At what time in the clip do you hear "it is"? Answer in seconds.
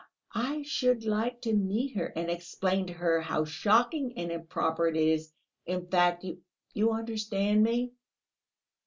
4.87-5.31